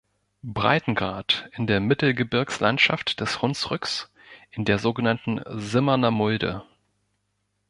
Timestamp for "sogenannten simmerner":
4.79-6.09